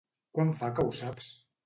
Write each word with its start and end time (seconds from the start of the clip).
Quan 0.37 0.53
fa 0.61 0.69
que 0.79 0.87
ho 0.87 0.95
saps? 1.01 1.29